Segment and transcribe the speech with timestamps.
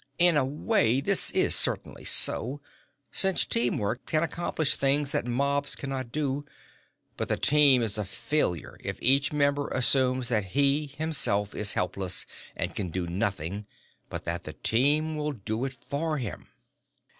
[0.17, 2.59] In a way, this is certainly so,
[3.11, 6.43] since teamwork can accomplish things that mobs cannot do.
[7.17, 12.25] But the Team is a failure if each member assumes that he, himself, is helpless
[12.55, 13.67] and can do nothing,
[14.09, 16.47] but that the Team will do it for him.